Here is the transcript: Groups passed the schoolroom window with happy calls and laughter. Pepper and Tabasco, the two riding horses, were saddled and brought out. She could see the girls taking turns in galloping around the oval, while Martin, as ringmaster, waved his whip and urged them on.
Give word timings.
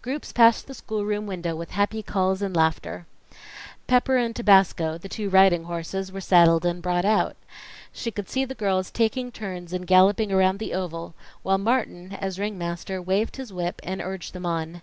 Groups 0.00 0.32
passed 0.32 0.66
the 0.66 0.72
schoolroom 0.72 1.26
window 1.26 1.54
with 1.54 1.72
happy 1.72 2.02
calls 2.02 2.40
and 2.40 2.56
laughter. 2.56 3.04
Pepper 3.86 4.16
and 4.16 4.34
Tabasco, 4.34 4.96
the 4.96 5.06
two 5.06 5.28
riding 5.28 5.64
horses, 5.64 6.10
were 6.10 6.22
saddled 6.22 6.64
and 6.64 6.80
brought 6.80 7.04
out. 7.04 7.36
She 7.92 8.10
could 8.10 8.30
see 8.30 8.46
the 8.46 8.54
girls 8.54 8.90
taking 8.90 9.30
turns 9.30 9.74
in 9.74 9.82
galloping 9.82 10.32
around 10.32 10.60
the 10.60 10.72
oval, 10.72 11.14
while 11.42 11.58
Martin, 11.58 12.12
as 12.18 12.38
ringmaster, 12.38 13.02
waved 13.02 13.36
his 13.36 13.52
whip 13.52 13.82
and 13.84 14.00
urged 14.00 14.32
them 14.32 14.46
on. 14.46 14.80